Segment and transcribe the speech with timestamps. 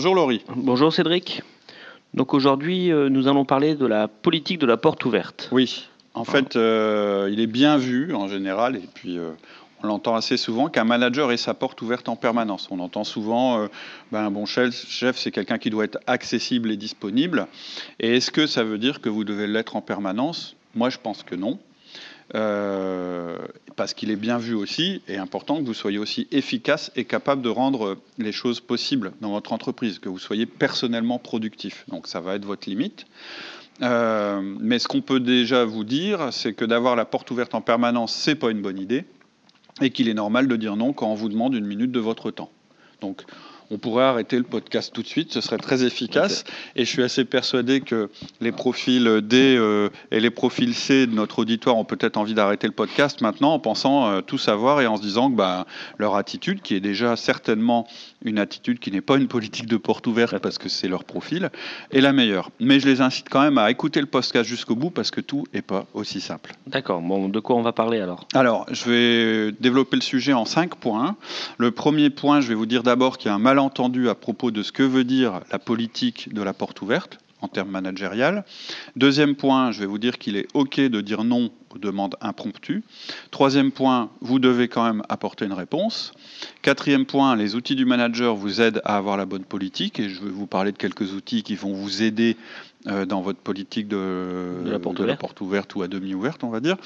[0.00, 0.42] Bonjour Laurie.
[0.56, 1.42] Bonjour Cédric.
[2.14, 5.50] Donc aujourd'hui, euh, nous allons parler de la politique de la porte ouverte.
[5.52, 9.32] Oui, en fait, euh, il est bien vu en général, et puis euh,
[9.82, 12.66] on l'entend assez souvent, qu'un manager ait sa porte ouverte en permanence.
[12.70, 13.68] On entend souvent,
[14.10, 17.46] ben, un bon chef, chef c'est quelqu'un qui doit être accessible et disponible.
[17.98, 20.56] Et est-ce que ça veut dire que vous devez l'être en permanence?
[20.74, 21.58] Moi, je pense que non.
[22.36, 23.38] Euh,
[23.74, 27.42] parce qu'il est bien vu aussi et important que vous soyez aussi efficace et capable
[27.42, 31.84] de rendre les choses possibles dans votre entreprise, que vous soyez personnellement productif.
[31.88, 33.06] Donc ça va être votre limite.
[33.82, 37.62] Euh, mais ce qu'on peut déjà vous dire, c'est que d'avoir la porte ouverte en
[37.62, 39.06] permanence, c'est pas une bonne idée,
[39.80, 42.30] et qu'il est normal de dire non quand on vous demande une minute de votre
[42.30, 42.50] temps.
[43.00, 43.22] Donc
[43.70, 46.44] on pourrait arrêter le podcast tout de suite, ce serait très efficace.
[46.74, 51.14] Et je suis assez persuadé que les profils D euh, et les profils C de
[51.14, 54.86] notre auditoire ont peut-être envie d'arrêter le podcast maintenant en pensant euh, tout savoir et
[54.86, 55.66] en se disant que bah,
[55.98, 57.86] leur attitude, qui est déjà certainement
[58.24, 61.50] une attitude qui n'est pas une politique de porte ouverte parce que c'est leur profil,
[61.90, 62.50] est la meilleure.
[62.60, 65.44] Mais je les incite quand même à écouter le podcast jusqu'au bout parce que tout
[65.54, 66.52] n'est pas aussi simple.
[66.66, 67.00] D'accord.
[67.00, 68.26] Bon, de quoi on va parler alors?
[68.34, 71.16] Alors, je vais développer le sujet en cinq points.
[71.58, 74.14] Le premier point, je vais vous dire d'abord qu'il y a un mal entendu à
[74.14, 78.44] propos de ce que veut dire la politique de la porte ouverte en termes managériels.
[78.96, 82.82] Deuxième point, je vais vous dire qu'il est OK de dire non aux demandes impromptues.
[83.30, 86.12] Troisième point, vous devez quand même apporter une réponse.
[86.62, 90.20] Quatrième point, les outils du manager vous aident à avoir la bonne politique et je
[90.20, 92.36] vais vous parler de quelques outils qui vont vous aider
[92.86, 96.78] euh, dans votre politique de, la, porte, ouverte ou à demi ouverte, on va dire.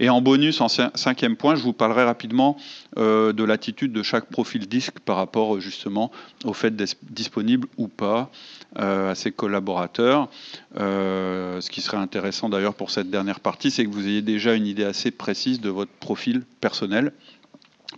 [0.00, 2.56] Et en bonus, en cinquième point, je vous parlerai rapidement
[2.96, 6.10] euh, de l'attitude de chaque profil disque par rapport justement
[6.46, 8.30] au fait d'être disponible ou pas
[8.78, 10.30] euh, à ses collaborateurs.
[10.74, 14.66] ce qui serait intéressant d'ailleurs pour cette dernière partie, c'est que vous ayez déjà une
[14.66, 17.12] idée assez précise de votre profil personnel.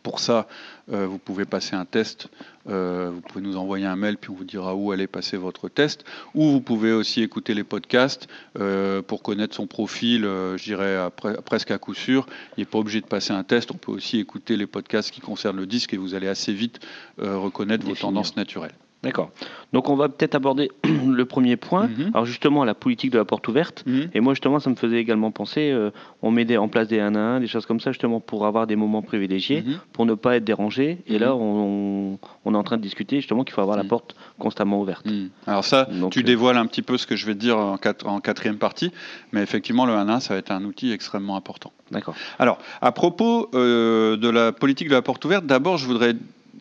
[0.03, 0.47] Pour ça,
[0.93, 2.29] euh, vous pouvez passer un test,
[2.69, 5.69] euh, vous pouvez nous envoyer un mail, puis on vous dira où allez passer votre
[5.69, 6.05] test.
[6.35, 8.29] Ou vous pouvez aussi écouter les podcasts
[8.59, 11.11] euh, pour connaître son profil, je dirais
[11.45, 12.27] presque à coup sûr.
[12.57, 15.21] Il n'est pas obligé de passer un test, on peut aussi écouter les podcasts qui
[15.21, 16.81] concernent le disque et vous allez assez vite
[17.19, 18.75] reconnaître vos tendances naturelles.
[19.05, 19.31] D'accord.
[19.75, 20.71] Donc on va peut-être aborder
[21.07, 21.89] le premier point.
[21.89, 22.11] Mhm.
[22.15, 23.85] Alors justement la politique de la porte ouverte.
[23.87, 24.09] Mhm.
[24.15, 25.91] Et moi justement ça me faisait également penser, euh,
[26.23, 28.67] on met en place des 1 à 1, des choses comme ça justement pour avoir
[28.67, 29.79] des moments privilégiés, mhm.
[29.93, 30.99] pour ne pas être dérangé.
[31.07, 34.81] Et là on, est en train de discuter justement qu'il faut avoir la porte constamment
[34.81, 35.07] ouverte.
[35.47, 37.77] Alors ça, tu euh, dévoiles un petit peu ce que je vais te dire en,
[38.05, 38.91] en quatrième partie,
[39.33, 41.73] mais effectivement le 1 à 1 ça va être un outil extrêmement important.
[41.91, 42.15] D'accord.
[42.39, 46.15] Alors à propos euh, de la politique de la porte ouverte, d'abord je voudrais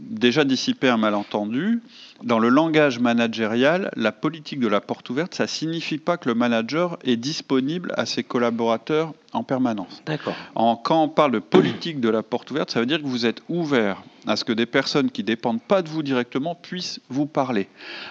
[0.10, 1.82] déjà dissiper un malentendu.
[2.24, 6.30] Dans le langage managérial, la politique de la porte ouverte, ça ne signifie pas que
[6.30, 10.02] le manager est disponible à ses collaborateurs en permanence.
[10.06, 10.36] D'accord.
[10.56, 13.42] quand on parle de politique de la porte ouverte, ça veut dire que vous êtes
[13.50, 17.26] ouvert à ce que des personnes qui ne dépendent pas de vous directement puissent vous
[17.26, 17.68] parler.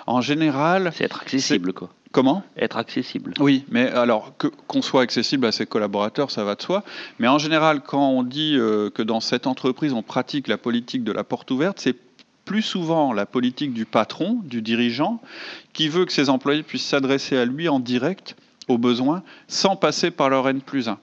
[0.07, 0.93] En général...
[0.95, 1.91] C'est être accessible, quoi.
[2.13, 2.43] Comment?
[2.59, 3.33] Être accessible.
[3.41, 4.35] Oui, mais alors
[4.67, 6.85] qu'on soit accessible à ses collaborateurs, ça va de soi.
[7.19, 11.05] Mais en général, quand on dit euh, que dans cette entreprise, on pratique la politique
[11.05, 11.97] de la porte ouverte, c'est
[12.45, 15.23] plus souvent la politique du patron, du dirigeant,
[15.73, 18.37] qui veut que ses employés puissent s'adresser à lui en direct
[18.69, 20.99] aux besoins sans passer par leur N plus 1.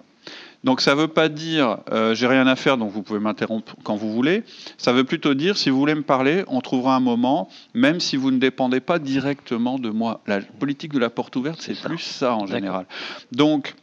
[0.64, 3.76] Donc ça ne veut pas dire euh, j'ai rien à faire, donc vous pouvez m'interrompre
[3.84, 4.44] quand vous voulez.
[4.78, 8.18] Ça veut plutôt dire si vous voulez me parler, on trouvera un moment, même si
[8.18, 10.22] vous ne dépendez pas directement de moi.
[10.28, 12.86] La politique de la porte ouverte, c'est plus ça en général.
[13.32, 13.76] Donc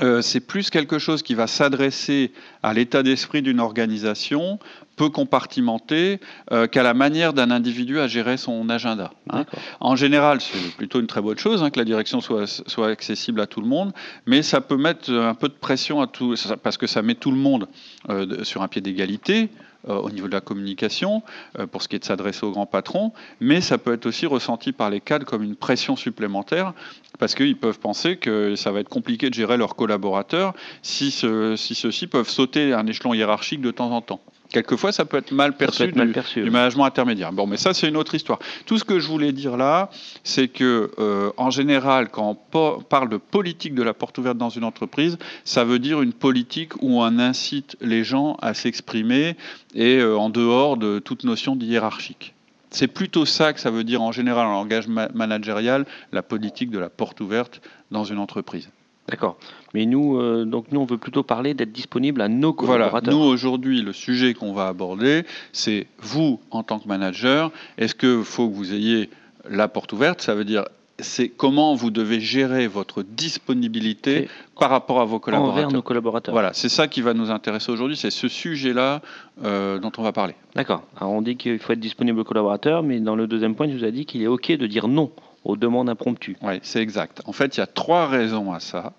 [0.00, 4.58] euh, c'est plus quelque chose qui va s'adresser à l'état d'esprit d'une organisation,
[4.96, 6.20] peu compartimenté,
[6.52, 9.12] euh, qu'à la manière d'un individu à gérer son agenda.
[9.30, 9.44] Hein.
[9.80, 13.40] En général, c'est plutôt une très bonne chose hein, que la direction soit, soit accessible
[13.40, 13.92] à tout le monde,
[14.26, 17.30] mais ça peut mettre un peu de pression à tout, parce que ça met tout
[17.30, 17.68] le monde
[18.08, 19.48] euh, sur un pied d'égalité.
[19.88, 21.22] Euh, au niveau de la communication,
[21.58, 24.26] euh, pour ce qui est de s'adresser aux grands patrons, mais ça peut être aussi
[24.26, 26.74] ressenti par les cadres comme une pression supplémentaire,
[27.18, 30.52] parce qu'ils peuvent penser que ça va être compliqué de gérer leurs collaborateurs
[30.82, 34.20] si, si ceux-ci peuvent sauter un échelon hiérarchique de temps en temps.
[34.50, 37.32] Quelquefois, ça peut être mal perçu, du, management intermédiaire.
[37.32, 38.38] Bon, mais ça, c'est une autre histoire.
[38.64, 39.90] Tout ce que je voulais dire là,
[40.24, 44.48] c'est que, euh, en général, quand on parle de politique de la porte ouverte dans
[44.48, 49.36] une entreprise, ça veut dire une politique où on incite les gens à s'exprimer
[49.74, 52.34] et euh, en dehors de toute notion d'hiérarchique.
[52.70, 56.78] C'est plutôt ça que ça veut dire en général en langage managérial, la politique de
[56.78, 57.60] la porte ouverte
[57.90, 58.70] dans une entreprise.
[59.08, 59.36] D'accord.
[59.74, 63.12] Mais nous, euh, donc nous, on veut plutôt parler d'être disponible à nos collaborateurs.
[63.12, 63.16] Voilà.
[63.16, 68.24] Nous, aujourd'hui, le sujet qu'on va aborder, c'est vous, en tant que manager, est-ce qu'il
[68.24, 69.10] faut que vous ayez
[69.48, 70.20] la porte ouverte?
[70.20, 70.64] Ça veut dire,
[70.98, 74.28] c'est comment vous devez gérer votre disponibilité
[74.58, 75.66] par rapport à vos collaborateurs.
[75.66, 76.32] Envers nos collaborateurs.
[76.32, 79.00] Voilà, c'est ça qui va nous intéresser aujourd'hui, c'est ce sujet-là
[79.44, 80.34] euh, dont on va parler.
[80.54, 80.82] D'accord.
[81.00, 83.74] Alors on dit qu'il faut être disponible aux collaborateurs, mais dans le deuxième point, tu
[83.74, 85.10] nous as dit qu'il est OK de dire non
[85.48, 86.36] aux demandes impromptues.
[86.42, 87.22] Oui, c'est exact.
[87.24, 88.92] En fait, il y a trois raisons à ça.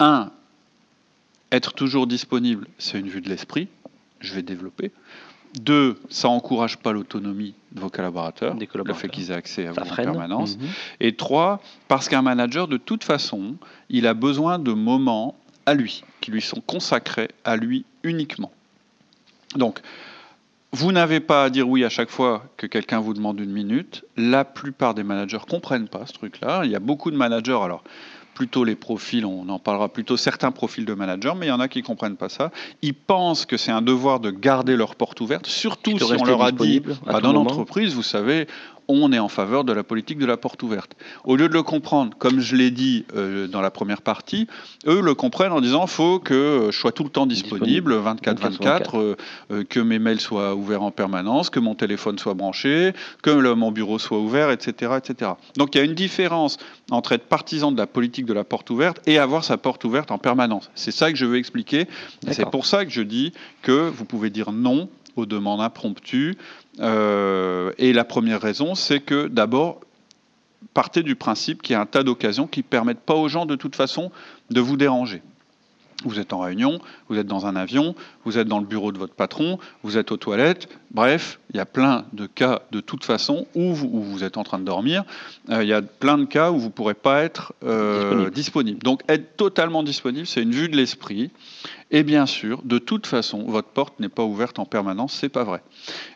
[0.00, 0.32] Un,
[1.52, 3.68] être toujours disponible, c'est une vue de l'esprit.
[4.20, 4.90] Je vais développer.
[5.60, 9.78] Deux, ça n'encourage pas l'autonomie de vos collaborateurs, le fait qu'ils aient accès à vous
[9.78, 10.58] en permanence.
[10.58, 10.66] Mhm.
[11.00, 13.56] Et trois, parce qu'un manager, de toute façon,
[13.90, 15.36] il a besoin de moments
[15.66, 18.50] à lui, qui lui sont consacrés à lui uniquement.
[19.56, 19.80] Donc,
[20.72, 24.04] vous n'avez pas à dire oui à chaque fois que quelqu'un vous demande une minute.
[24.16, 26.62] La plupart des managers comprennent pas ce truc-là.
[26.64, 27.82] Il y a beaucoup de managers, alors
[28.34, 31.60] plutôt les profils, on en parlera plutôt certains profils de managers, mais il y en
[31.60, 32.52] a qui comprennent pas ça.
[32.82, 36.42] Ils pensent que c'est un devoir de garder leur porte ouverte, surtout si on leur
[36.42, 38.46] a dit, bah, dans l'entreprise, vous savez,
[38.88, 40.92] on est en faveur de la politique de la porte ouverte.
[41.24, 44.46] Au lieu de le comprendre, comme je l'ai dit euh, dans la première partie,
[44.86, 49.16] eux le comprennent en disant faut que je sois tout le temps disponible, 24-24, euh,
[49.50, 52.92] euh, que mes mails soient ouverts en permanence, que mon téléphone soit branché,
[53.22, 55.32] que mon bureau soit ouvert, etc., etc.
[55.56, 56.58] Donc il y a une différence
[56.90, 60.10] entre être partisan de la politique de la porte ouverte et avoir sa porte ouverte
[60.10, 60.70] en permanence.
[60.74, 61.86] C'est ça que je veux expliquer.
[62.30, 63.32] C'est pour ça que je dis
[63.62, 66.36] que vous pouvez dire non aux demandes impromptues.
[66.80, 69.80] Euh, et la première raison, c'est que d'abord,
[70.74, 73.46] partez du principe qu'il y a un tas d'occasions qui ne permettent pas aux gens
[73.46, 74.10] de toute façon
[74.50, 75.22] de vous déranger.
[76.04, 76.78] Vous êtes en réunion,
[77.08, 77.94] vous êtes dans un avion,
[78.24, 80.68] vous êtes dans le bureau de votre patron, vous êtes aux toilettes.
[80.90, 84.58] Bref, il y a plein de cas de toute façon où vous, êtes en train
[84.58, 85.04] de dormir.
[85.48, 88.82] Euh, il y a plein de cas où vous ne pourrez pas être euh, disponible.
[88.82, 91.30] Donc être totalement disponible, c'est une vue de l'esprit.
[91.90, 95.44] Et bien sûr, de toute façon, votre porte n'est pas ouverte en permanence, c'est pas
[95.44, 95.62] vrai.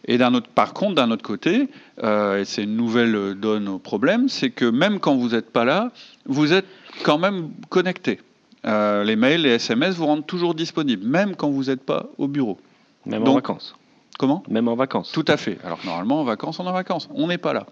[0.05, 1.69] Et d'un autre, par contre, d'un autre côté,
[2.03, 5.65] euh, et c'est une nouvelle donne au problème, c'est que même quand vous n'êtes pas
[5.65, 5.91] là,
[6.27, 6.67] vous êtes
[7.05, 8.21] quand même connecté.
[8.67, 12.29] Euh, les mails, les SMS vous rendent toujours disponibles, même quand vous n'êtes pas au
[12.29, 12.59] bureau.
[13.07, 13.75] Même en vacances.
[14.19, 14.43] Comment?
[14.49, 15.13] Même en vacances.
[15.13, 15.59] Tout à fait.
[15.65, 17.09] Alors normalement, en vacances, on est en vacances.
[17.15, 17.67] On n'est pas là.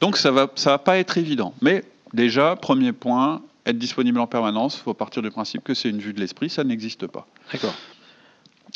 [0.00, 1.52] Donc ça va, ça va pas être évident.
[1.60, 1.84] Mais
[2.14, 5.98] déjà, premier point, être disponible en permanence, il faut partir du principe que c'est une
[5.98, 7.26] vue de l'esprit, ça n'existe pas.
[7.52, 7.74] D'accord.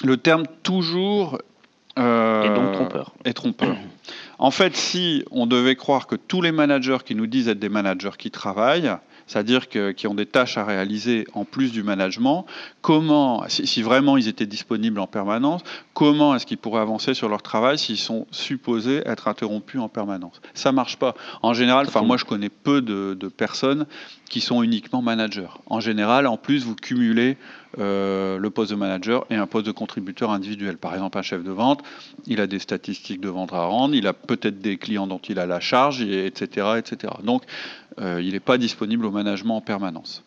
[0.04, 1.38] Le terme toujours
[1.98, 3.12] euh, et donc trompeur.
[3.24, 3.76] Est trompeur.
[4.38, 7.68] En fait, si on devait croire que tous les managers qui nous disent être des
[7.68, 8.92] managers qui travaillent,
[9.26, 12.46] c'est-à-dire qui ont des tâches à réaliser en plus du management,
[12.80, 15.62] comment, si, vraiment ils étaient disponibles en permanence,
[16.02, 20.42] comment est-ce qu'ils pourraient avancer sur leur travail s'ils sont supposés être interrompus en permanence
[20.52, 21.14] Ça marche pas.
[21.42, 23.86] En général, moi je connais peu de, personnes
[24.28, 25.54] qui sont uniquement managers.
[25.66, 27.36] En général, en plus, vous cumulez
[27.78, 30.76] euh, le poste de manager et un poste de contributeur individuel.
[30.76, 31.84] Par exemple, un chef de vente,
[32.26, 35.38] il a des statistiques de vente à rendre, il a peut-être des clients dont il
[35.38, 36.78] a la charge, etc.
[36.78, 37.12] etc.
[37.22, 37.44] Donc,
[38.00, 40.24] euh, il n'est pas disponible au management en permanence.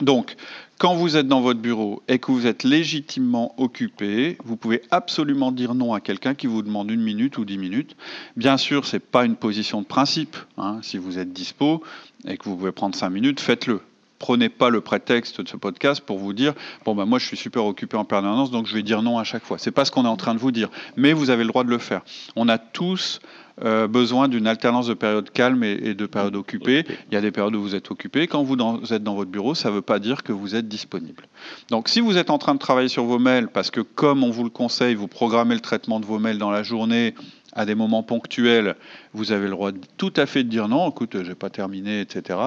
[0.00, 0.36] Donc,
[0.78, 5.50] quand vous êtes dans votre bureau et que vous êtes légitimement occupé, vous pouvez absolument
[5.50, 7.96] dire non à quelqu'un qui vous demande une minute ou dix minutes.
[8.36, 10.36] Bien sûr, ce n'est pas une position de principe.
[10.56, 10.78] Hein.
[10.82, 11.82] Si vous êtes dispo
[12.26, 13.80] et que vous pouvez prendre cinq minutes, faites-le.
[14.18, 17.36] Prenez pas le prétexte de ce podcast pour vous dire bon ben moi je suis
[17.36, 19.58] super occupé en permanence donc je vais dire non à chaque fois.
[19.58, 21.64] C'est pas ce qu'on est en train de vous dire, mais vous avez le droit
[21.64, 22.02] de le faire.
[22.36, 23.20] On a tous
[23.64, 26.84] euh, besoin d'une alternance de périodes calmes et, de périodes occupées.
[27.10, 28.28] Il y a des périodes où vous êtes occupé.
[28.28, 28.56] Quand vous,
[28.92, 31.24] êtes dans votre bureau, ça ne veut pas dire que vous êtes disponible.
[31.70, 34.30] Donc si vous êtes en train de travailler sur vos mails, parce que comme on
[34.30, 37.14] vous le conseille, vous programmez le traitement de vos mails dans la journée,
[37.54, 38.76] à des moments ponctuels,
[39.14, 42.38] vous avez le droit tout à fait de dire non, écoute, j'ai pas terminé, etc.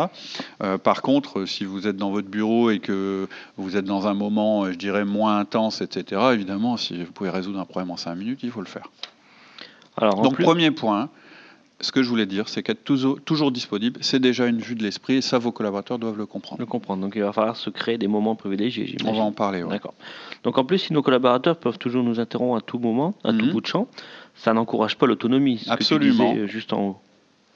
[0.61, 3.27] Euh, par contre, si vous êtes dans votre bureau et que
[3.57, 7.59] vous êtes dans un moment, je dirais, moins intense, etc., évidemment, si vous pouvez résoudre
[7.59, 8.89] un problème en cinq minutes, il faut le faire.
[9.99, 11.09] Donc, premier point,
[11.81, 15.15] ce que je voulais dire, c'est qu'être toujours, disponible, c'est déjà une vue de l'esprit
[15.15, 16.59] et ça, vos collaborateurs doivent le comprendre.
[16.59, 17.01] Le comprendre.
[17.01, 19.09] Donc, il va falloir se créer des moments privilégiés, j'imagine.
[19.09, 19.93] On va en parler, D'accord.
[20.43, 23.45] Donc, en plus, si nos collaborateurs peuvent toujours nous interrompre à tout moment, à tout
[23.45, 23.51] mhm.
[23.51, 23.87] bout de champ,
[24.35, 25.63] ça n'encourage pas l'autonomie.
[25.67, 26.33] Absolument.
[26.35, 26.97] Euh, juste en haut.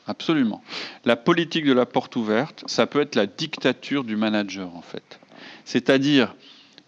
[0.07, 0.61] Absolument.
[1.03, 5.19] La politique de la porte ouverte, ça peut être la dictature du manager, en fait.
[5.63, 6.35] C'est-à-dire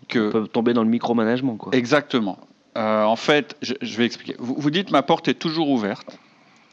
[0.08, 0.27] que.
[0.27, 1.74] On peut tomber dans le micromanagement, quoi.
[1.75, 2.38] Exactement.
[2.77, 4.36] euh, en fait, je, vais expliquer.
[4.39, 6.20] Vous, dites ma porte est toujours ouverte.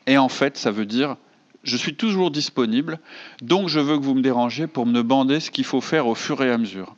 [0.06, 1.16] Et en fait, ça veut dire
[1.64, 2.98] je suis toujours disponible.
[3.40, 6.14] Donc, je veux que vous me dérangiez pour me demander ce qu'il faut faire au
[6.14, 6.94] fur et à mesure.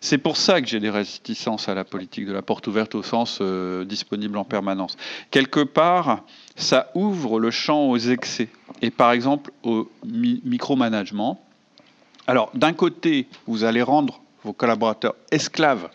[0.00, 3.02] C'est pour ça que j'ai des réticences à la politique de la porte ouverte au
[3.02, 4.96] sens euh, disponible en permanence.
[5.30, 6.22] Quelque part,
[6.56, 8.48] ça ouvre le champ aux excès
[8.80, 11.44] et par exemple au micromanagement.
[12.26, 15.90] Alors, d'un côté, vous allez rendre vos collaborateurs esclaves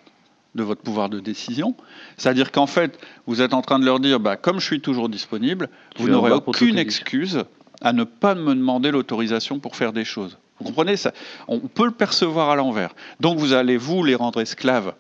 [0.56, 1.76] de votre pouvoir de décision.
[2.18, 5.10] C'est-à-dire qu'en fait, vous êtes en train de leur dire, bah, comme je suis toujours
[5.10, 7.44] disponible, vous n'aurez aucune excuse
[7.82, 10.38] à ne pas me demander l'autorisation pour faire des choses.
[10.60, 11.12] Vous comprenez ça
[11.48, 12.96] On peut le percevoir à l'envers.
[13.20, 14.94] Donc vous allez, vous, les rendre esclaves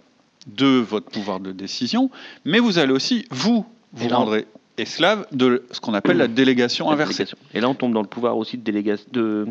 [0.47, 2.11] de votre pouvoir de décision,
[2.43, 4.41] mais vous allez aussi, vous, vous rendre
[4.77, 7.25] esclaves de ce qu'on appelle la délégation inversée.
[7.53, 9.47] Et là, on tombe dans le pouvoir aussi de, délégation, de,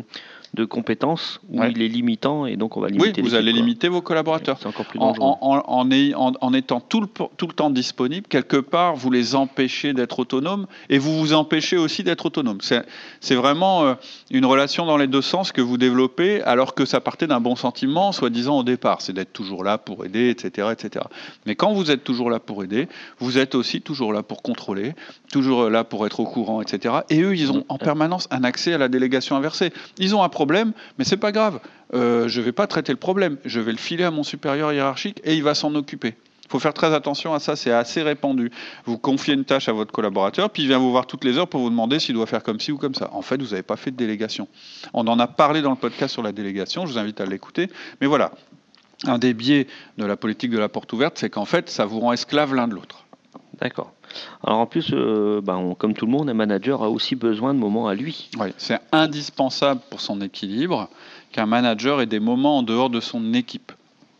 [0.55, 3.21] de compétences où il est limitant et donc on va limiter.
[3.21, 4.57] Oui, vous allez limiter vos collaborateurs.
[4.59, 5.35] C'est encore plus dangereux.
[5.41, 5.61] En,
[6.41, 10.67] en, étant tout le, tout le temps disponible, quelque part, vous les empêchez d'être autonomes
[10.89, 12.59] et vous vous empêchez aussi d'être autonome.
[12.61, 13.93] C'est vraiment euh,
[14.31, 17.55] une relation dans les deux sens que vous développez alors que ça partait d'un bon
[17.55, 19.01] sentiment, soi-disant au départ.
[19.01, 21.05] C'est d'être toujours là pour aider, etc., etc.
[21.45, 22.87] Mais quand vous êtes toujours là pour aider,
[23.19, 24.93] vous êtes aussi toujours là pour contrôler,
[25.31, 26.95] toujours là pour être au courant, etc.
[27.09, 29.71] Et eux, ils ont en permanence un accès à la délégation inversée.
[29.97, 31.59] Ils ont un problème, mais c'est pas grave.
[31.93, 33.37] Euh, je vais pas traiter le problème.
[33.45, 36.15] Je vais le filer à mon supérieur hiérarchique et il va s'en occuper.
[36.45, 38.51] Il faut faire très attention à ça, c'est assez répandu.
[38.85, 41.47] Vous confiez une tâche à votre collaborateur, puis il vient vous voir toutes les heures
[41.47, 43.09] pour vous demander s'il doit faire comme ci ou comme ça.
[43.13, 44.47] En fait, vous n'avez pas fait de délégation.
[44.93, 47.71] On en a parlé dans le podcast sur la délégation, je vous invite à l'écouter.
[47.99, 48.31] Mais voilà,
[49.05, 49.65] un des biais
[49.97, 52.67] de la politique de la porte ouverte, c'est qu'en fait, ça vous rend esclave l'un
[52.67, 53.05] de l'autre.
[53.59, 53.91] D'accord.
[54.43, 57.59] Alors en plus, euh, ben, comme tout le monde, un manager a aussi besoin de
[57.59, 58.29] moments à lui.
[58.39, 60.89] Oui, c'est indispensable pour son équilibre
[61.31, 63.71] qu'un manager ait des moments en dehors de son équipe,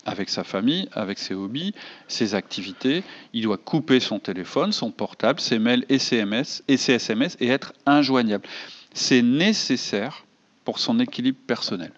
[0.05, 1.73] avec sa famille, avec ses hobbies,
[2.07, 3.03] ses activités.
[3.33, 6.23] Il doit couper son téléphone, son portable, ses mails et ses,
[6.67, 8.47] et ses SMS et être injoignable.
[8.93, 10.25] C'est nécessaire
[10.63, 11.91] pour son équilibre personnel.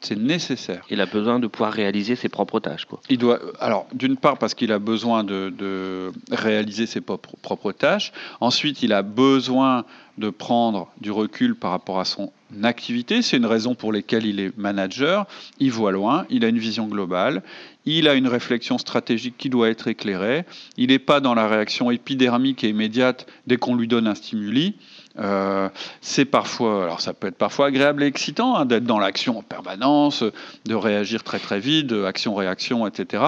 [0.00, 0.84] C'est nécessaire.
[0.90, 2.86] Il a besoin de pouvoir réaliser ses propres tâches.
[2.86, 3.00] Quoi.
[3.10, 8.12] Il doit, alors, d'une part, parce qu'il a besoin de, réaliser ses propres, propres, tâches.
[8.40, 9.84] Ensuite, il a besoin
[10.16, 13.22] de prendre du recul par rapport à son activité.
[13.22, 15.26] C'est une raison pour laquelle il est manager.
[15.58, 17.42] Il voit loin, il a une vision globale,
[17.86, 20.44] il a une réflexion stratégique qui doit être éclairée.
[20.76, 24.76] Il n'est pas dans la réaction épidermique et immédiate dès qu'on lui donne un stimuli.
[25.18, 25.68] Euh,
[26.00, 29.42] c'est parfois, alors ça peut être parfois agréable et excitant hein, d'être dans l'action en
[29.42, 30.24] permanence,
[30.66, 33.24] de réagir très très vite, action-réaction, etc.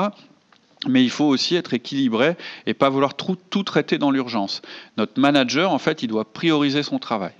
[0.89, 4.63] Mais il faut aussi être équilibré et pas vouloir tout, tout traiter dans l'urgence.
[4.97, 7.33] Notre manager, en fait, il doit prioriser son travail.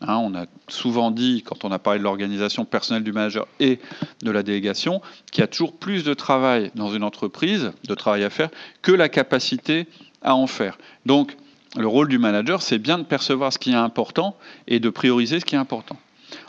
[0.00, 3.78] Hein, on a souvent dit, quand on a parlé de l'organisation personnelle du manager et
[4.22, 8.24] de la délégation, qu'il y a toujours plus de travail dans une entreprise, de travail
[8.24, 8.50] à faire,
[8.82, 9.86] que la capacité
[10.22, 10.78] à en faire.
[11.06, 11.36] Donc,
[11.76, 14.36] le rôle du manager, c'est bien de percevoir ce qui est important
[14.66, 15.96] et de prioriser ce qui est important.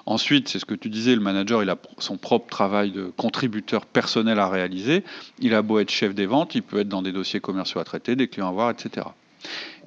[0.05, 3.85] Ensuite, c'est ce que tu disais, le manager, il a son propre travail de contributeur
[3.85, 5.03] personnel à réaliser.
[5.39, 7.83] Il a beau être chef des ventes, il peut être dans des dossiers commerciaux à
[7.83, 9.07] traiter, des clients à voir, etc.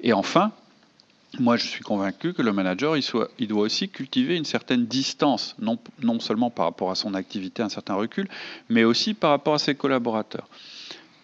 [0.01, 0.51] Et enfin,
[1.37, 4.85] moi, je suis convaincu que le manager, il, soit, il, doit aussi cultiver une certaine
[4.85, 8.27] distance, non, non seulement par rapport à son activité, un certain recul,
[8.69, 10.47] mais aussi par rapport à ses collaborateurs.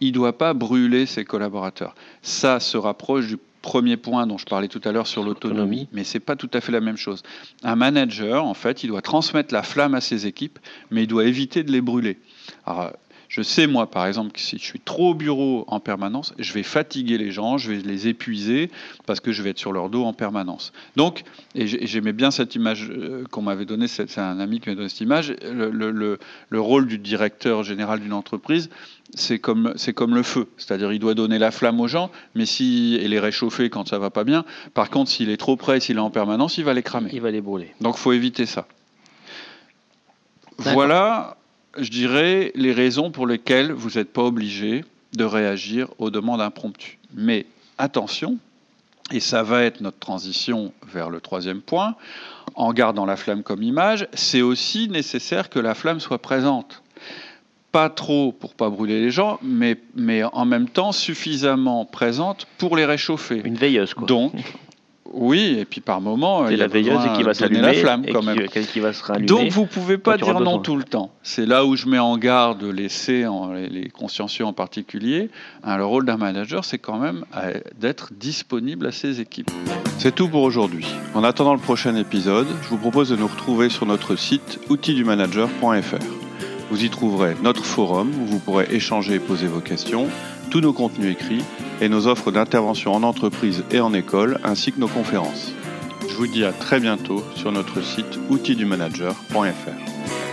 [0.01, 1.95] Il ne doit pas brûler ses collaborateurs.
[2.21, 6.03] Ça se rapproche du premier point dont je parlais tout à l'heure sur l'autonomie, mais
[6.03, 7.23] c'est pas tout à fait la même chose.
[7.63, 10.59] Un manager, en fait, il doit transmettre la flamme à ses équipes,
[10.91, 12.19] mais il doit éviter de les brûler.
[12.67, 12.91] Alors,
[13.35, 16.53] je sais, moi, par exemple, que si je suis trop au bureau en permanence, je
[16.53, 18.71] vais fatiguer les gens, je vais les épuiser
[19.05, 20.71] parce que je vais être sur leur dos en permanence.
[20.95, 24.75] Donc, et j'aimais bien cette image euh, qu'on m'avait donnée, c'est un ami qui m'a
[24.75, 28.69] donné cette image, le, le, rôle du directeur général d'une entreprise,
[29.15, 30.47] c'est comme, c'est comme le feu.
[30.55, 33.99] C'est-à-dire, il doit donner la flamme aux gens, mais si, et les réchauffer quand ça
[33.99, 34.45] va pas bien.
[34.73, 37.09] Par contre, s'il est trop près, s'il est en permanence, il va les cramer.
[37.11, 37.73] Il va les brûler.
[37.81, 38.65] Donc, faut éviter ça.
[40.57, 41.35] Voilà
[41.77, 46.99] je dirais, les raisons pour lesquelles vous n'êtes pas obligé de réagir aux demandes impromptues.
[47.13, 47.45] Mais
[47.77, 48.37] attention,
[49.11, 51.95] et ça va être notre transition vers le troisième point,
[52.55, 56.81] en gardant la flamme comme image, c'est aussi nécessaire que la flamme soit présente.
[57.71, 62.77] Pas trop pour pas brûler les gens, mais, mais en même temps suffisamment présente pour
[62.77, 63.41] les réchauffer.
[63.43, 64.07] Une veilleuse, quoi.
[64.07, 64.33] Donc,
[65.15, 68.05] oui, et puis par moment, il y a la veilleuse qui va s'allumer, la flamme
[68.11, 68.47] quand même.
[68.47, 71.11] Qui, va se rallumer, Donc vous pouvez pas dire non tout le temps.
[71.23, 73.25] C'est là où je mets en garde laisser
[73.71, 75.29] les consciencieux en particulier.
[75.63, 79.51] Hein, le rôle d'un manager, c'est quand même euh, d'être disponible à ses équipes.
[79.97, 80.85] C'est tout pour aujourd'hui.
[81.13, 86.03] En attendant le prochain épisode, je vous propose de nous retrouver sur notre site outildumanager.fr.
[86.71, 90.07] Vous y trouverez notre forum où vous pourrez échanger et poser vos questions,
[90.49, 91.43] tous nos contenus écrits
[91.81, 95.51] et nos offres d'intervention en entreprise et en école, ainsi que nos conférences.
[96.07, 100.24] Je vous dis à très bientôt sur notre site outildumanager.fr.